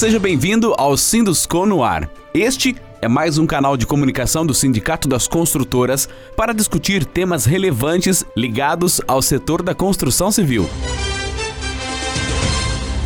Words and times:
Seja 0.00 0.18
bem-vindo 0.18 0.72
ao 0.78 0.96
Sinduscon 0.96 1.66
no 1.66 1.84
Ar. 1.84 2.08
Este 2.32 2.74
é 3.02 3.06
mais 3.06 3.36
um 3.36 3.46
canal 3.46 3.76
de 3.76 3.86
comunicação 3.86 4.46
do 4.46 4.54
Sindicato 4.54 5.06
das 5.06 5.28
Construtoras 5.28 6.08
para 6.34 6.54
discutir 6.54 7.04
temas 7.04 7.44
relevantes 7.44 8.24
ligados 8.34 9.02
ao 9.06 9.20
setor 9.20 9.62
da 9.62 9.74
construção 9.74 10.32
civil. 10.32 10.66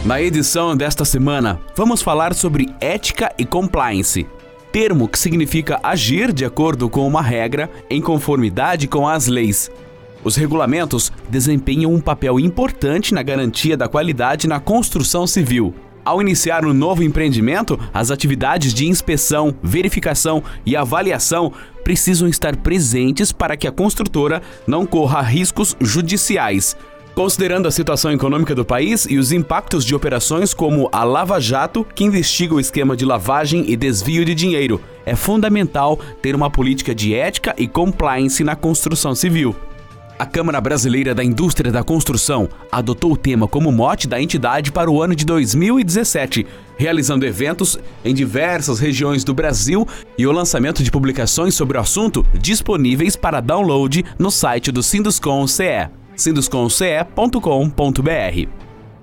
Na 0.05 0.23
edição 0.23 0.77
desta 0.77 1.05
semana, 1.05 1.61
vamos 1.75 2.01
falar 2.01 2.33
sobre 2.33 2.73
ética 2.80 3.35
e 3.37 3.45
compliance, 3.45 4.25
termo 4.71 5.09
que 5.09 5.19
significa 5.19 5.81
agir 5.83 6.33
de 6.33 6.45
acordo 6.45 6.89
com 6.89 7.05
uma 7.09 7.21
regra 7.21 7.69
em 7.91 8.01
conformidade 8.01 8.87
com 8.87 9.09
as 9.09 9.27
leis. 9.27 9.69
Os 10.23 10.37
regulamentos 10.37 11.11
desempenham 11.29 11.93
um 11.93 12.01
papel 12.01 12.39
importante 12.39 13.13
na 13.13 13.23
garantia 13.25 13.77
da 13.77 13.89
qualidade 13.89 14.46
na 14.46 14.61
construção 14.61 15.26
civil. 15.26 15.75
Ao 16.04 16.21
iniciar 16.21 16.67
um 16.67 16.75
novo 16.75 17.03
empreendimento, 17.03 17.81
as 17.93 18.11
atividades 18.11 18.75
de 18.75 18.86
inspeção, 18.86 19.54
verificação 19.62 20.43
e 20.67 20.76
avaliação 20.76 21.50
precisam 21.82 22.29
estar 22.29 22.57
presentes 22.57 23.32
para 23.32 23.57
que 23.57 23.67
a 23.67 23.72
construtora 23.72 24.43
não 24.67 24.85
corra 24.85 25.22
riscos 25.22 25.75
judiciais. 25.81 26.76
Considerando 27.14 27.68
a 27.68 27.71
situação 27.71 28.12
econômica 28.12 28.54
do 28.54 28.64
país 28.64 29.07
e 29.09 29.17
os 29.17 29.32
impactos 29.32 29.85
de 29.85 29.95
operações 29.95 30.53
como 30.53 30.90
a 30.93 31.04
Lava 31.04 31.40
Jato, 31.40 31.86
que 31.95 32.05
investiga 32.05 32.55
o 32.55 32.61
esquema 32.61 32.95
de 32.97 33.05
lavagem 33.06 33.64
e 33.70 33.77
desvio 33.77 34.25
de 34.27 34.34
dinheiro, 34.34 34.81
é 35.06 35.17
fundamental 35.17 35.98
ter 36.20 36.34
uma 36.34 36.50
política 36.50 36.95
de 36.95 37.14
ética 37.14 37.55
e 37.56 37.67
compliance 37.67 38.45
na 38.45 38.56
construção 38.56 39.14
civil. 39.14 39.55
A 40.17 40.25
Câmara 40.25 40.61
Brasileira 40.61 41.12
da 41.12 41.25
Indústria 41.25 41.73
da 41.73 41.83
Construção 41.83 42.48
adotou 42.70 43.12
o 43.12 43.17
tema 43.17 43.48
como 43.48 43.73
mote 43.73 44.06
da 44.06 44.23
entidade 44.23 44.70
para 44.70 44.89
o 44.89 45.03
ano 45.03 45.14
de 45.14 45.25
2017, 45.25 46.47
realizando 46.77 47.27
eventos 47.27 47.77
em 48.05 48.15
diversas 48.15 48.79
regiões 48.79 49.25
do 49.25 49.35
Brasil 49.35 49.87
e 50.17 50.25
o 50.25 50.31
lançamento 50.31 50.85
de 50.85 50.91
publicações 50.91 51.57
sobre 51.57 51.77
o 51.77 51.81
assunto 51.81 52.25
disponíveis 52.33 53.17
para 53.17 53.41
download 53.41 54.05
no 54.17 54.31
site 54.31 54.70
do 54.70 54.85
Sinduscom 54.85 55.48
CE 55.48 55.89
sindusconce.com.br. 56.17 58.48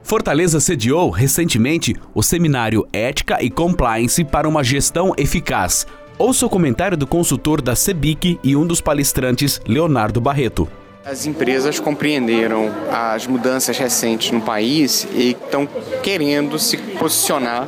Fortaleza 0.01 0.61
sediou 0.61 1.09
recentemente 1.09 1.93
o 2.15 2.23
seminário 2.23 2.87
Ética 2.93 3.43
e 3.43 3.49
Compliance 3.49 4.23
para 4.23 4.47
uma 4.47 4.63
Gestão 4.63 5.13
Eficaz. 5.17 5.85
Ouça 6.17 6.45
o 6.45 6.49
comentário 6.49 6.97
do 6.97 7.05
consultor 7.05 7.61
da 7.61 7.75
CEBIC 7.75 8.39
e 8.41 8.55
um 8.55 8.65
dos 8.65 8.79
palestrantes, 8.79 9.59
Leonardo 9.67 10.21
Barreto. 10.21 10.69
As 11.03 11.25
empresas 11.25 11.79
compreenderam 11.79 12.71
as 12.91 13.25
mudanças 13.25 13.75
recentes 13.75 14.31
no 14.31 14.39
país 14.39 15.07
e 15.13 15.31
estão 15.31 15.67
querendo 16.03 16.59
se 16.59 16.77
posicionar 16.77 17.67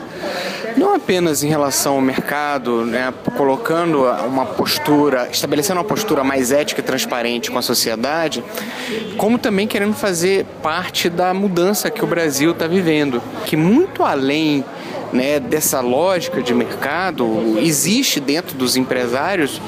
não 0.78 0.95
apenas 0.95 1.44
em 1.44 1.48
relação 1.48 1.95
ao 1.95 2.02
mercado, 2.02 2.86
né, 2.86 3.14
colocando 3.38 4.06
uma 4.28 4.45
postura, 4.45 5.28
estabelecendo 5.31 5.80
uma 5.80 5.86
postura 5.86 6.23
mais 6.23 6.52
ética 6.52 6.81
e 6.81 6.84
transparente 6.84 7.52
com 7.52 7.58
a 7.58 7.61
sociedade, 7.61 8.44
como 9.17 9.38
também 9.38 9.67
querendo 9.67 9.94
fazer 9.94 10.45
parte 10.61 11.09
da 11.09 11.34
mudança 11.34 11.89
que 11.89 12.04
o 12.04 12.08
Brasil 12.08 12.52
está 12.52 12.67
vivendo, 12.67 13.22
que 13.45 13.56
muito 13.56 14.04
além 14.04 14.64
né, 15.14 15.39
dessa 15.39 15.80
lógica 15.80 16.42
de 16.42 16.53
mercado, 16.53 17.58
existe 17.59 18.19
dentro 18.19 18.58
dos 18.58 18.75
empresários 18.75 19.61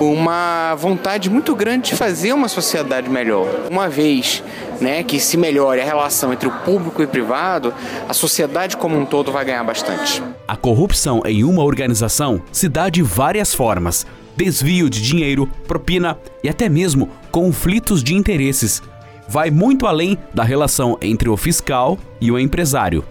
uma 0.00 0.74
vontade 0.76 1.28
muito 1.28 1.54
grande 1.54 1.90
de 1.90 1.96
fazer 1.96 2.32
uma 2.32 2.48
sociedade 2.48 3.08
melhor. 3.10 3.46
Uma 3.70 3.88
vez 3.88 4.42
né, 4.80 5.02
que 5.02 5.20
se 5.20 5.36
melhore 5.36 5.80
a 5.80 5.84
relação 5.84 6.32
entre 6.32 6.48
o 6.48 6.52
público 6.60 7.02
e 7.02 7.04
o 7.04 7.08
privado, 7.08 7.74
a 8.08 8.14
sociedade 8.14 8.76
como 8.76 8.96
um 8.96 9.04
todo 9.04 9.30
vai 9.30 9.44
ganhar 9.44 9.64
bastante. 9.64 10.22
A 10.46 10.56
corrupção 10.56 11.22
em 11.26 11.44
uma 11.44 11.62
organização 11.62 12.40
se 12.50 12.68
dá 12.68 12.88
de 12.88 13.02
várias 13.02 13.52
formas: 13.52 14.06
desvio 14.36 14.88
de 14.88 15.02
dinheiro, 15.02 15.48
propina 15.66 16.16
e 16.42 16.48
até 16.48 16.68
mesmo 16.68 17.10
conflitos 17.30 18.02
de 18.02 18.14
interesses. 18.14 18.80
Vai 19.28 19.50
muito 19.50 19.86
além 19.86 20.16
da 20.32 20.42
relação 20.42 20.96
entre 21.02 21.28
o 21.28 21.36
fiscal 21.36 21.98
e 22.18 22.30
o 22.30 22.38
empresário. 22.38 23.04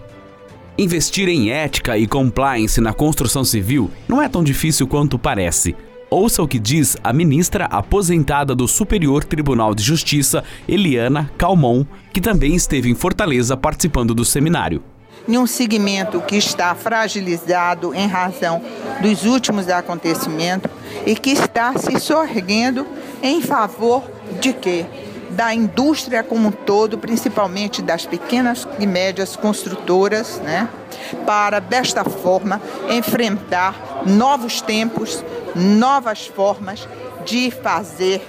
Investir 0.80 1.28
em 1.28 1.50
ética 1.50 1.98
e 1.98 2.06
compliance 2.06 2.80
na 2.80 2.94
construção 2.94 3.44
civil 3.44 3.90
não 4.08 4.22
é 4.22 4.30
tão 4.30 4.44
difícil 4.44 4.86
quanto 4.86 5.18
parece. 5.18 5.76
Ouça 6.08 6.44
o 6.44 6.48
que 6.48 6.60
diz 6.60 6.96
a 7.04 7.12
ministra 7.12 7.66
aposentada 7.66 8.54
do 8.54 8.68
Superior 8.68 9.24
Tribunal 9.24 9.74
de 9.74 9.82
Justiça, 9.82 10.44
Eliana 10.68 11.32
Calmon, 11.36 11.84
que 12.14 12.22
também 12.22 12.54
esteve 12.54 12.92
em 12.92 12.94
Fortaleza 12.94 13.58
participando 13.58 14.14
do 14.14 14.24
seminário. 14.24 14.84
Em 15.28 15.36
um 15.40 15.48
segmento 15.48 16.22
que 16.22 16.36
está 16.36 16.76
fragilizado 16.76 17.96
em 17.96 18.06
razão 18.06 18.62
dos 19.02 19.26
últimos 19.26 19.68
acontecimentos 19.70 20.70
e 21.08 21.16
que 21.16 21.32
está 21.32 21.76
se 21.76 22.00
sorguendo 22.00 22.86
em 23.24 23.42
favor 23.42 24.04
de 24.40 24.54
quê? 24.54 24.86
Da 25.38 25.54
indústria 25.54 26.24
como 26.24 26.48
um 26.48 26.52
todo, 26.52 26.98
principalmente 26.98 27.80
das 27.80 28.08
pequenas 28.08 28.68
e 28.80 28.88
médias 28.88 29.36
construtoras, 29.36 30.40
né, 30.40 30.68
para 31.28 31.60
desta 31.60 32.04
forma 32.04 32.60
enfrentar 32.90 34.02
novos 34.08 34.62
tempos, 34.62 35.24
novas 35.56 36.26
formas 36.26 36.90
de 37.24 37.52
fazer, 37.52 38.20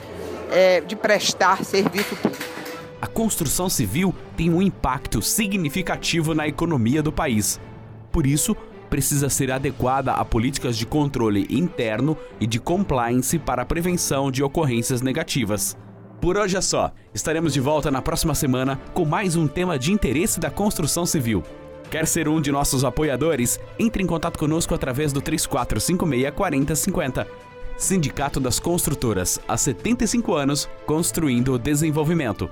é, 0.53 0.83
de 0.83 0.95
prestar 0.95 1.65
serviço 1.65 2.15
público. 2.15 2.45
A 3.01 3.07
construção 3.07 3.71
civil 3.71 4.15
tem 4.37 4.53
um 4.53 4.61
impacto 4.61 5.23
significativo 5.23 6.35
na 6.35 6.47
economia 6.47 7.03
do 7.03 7.11
país. 7.11 7.59
Por 8.13 8.27
isso, 8.27 8.55
precisa 8.91 9.31
ser 9.31 9.51
adequada 9.51 10.13
a 10.13 10.25
políticas 10.27 10.77
de 10.77 10.85
controle 10.85 11.47
interno 11.49 12.19
e 12.39 12.47
de 12.47 12.61
compliance 12.61 13.39
para 13.39 13.63
a 13.63 13.67
prevenção 13.67 14.31
de 14.31 14.43
ocorrências 14.43 15.01
negativas. 15.01 15.75
Por 16.21 16.37
hoje 16.37 16.57
é 16.57 16.61
só. 16.61 16.93
Estaremos 17.15 17.53
de 17.53 17.61
volta 17.61 17.91
na 17.91 18.03
próxima 18.03 18.35
semana 18.35 18.81
com 18.93 19.05
mais 19.05 19.37
um 19.37 19.47
tema 19.47 19.79
de 19.79 19.93
interesse 19.93 20.41
da 20.41 20.51
construção 20.51 21.07
civil. 21.07 21.45
Quer 21.91 22.07
ser 22.07 22.29
um 22.29 22.41
de 22.41 22.51
nossos 22.51 22.85
apoiadores? 22.85 23.61
Entre 23.79 24.03
em 24.03 24.07
contato 24.07 24.39
conosco 24.39 24.75
através 24.75 25.13
do 25.13 25.21
3456 25.21 26.35
4050. 26.35 27.27
Sindicato 27.77 28.41
das 28.41 28.59
Construtoras, 28.59 29.41
há 29.47 29.57
75 29.57 30.35
anos, 30.35 30.69
construindo 30.85 31.53
o 31.53 31.59
desenvolvimento. 31.59 32.51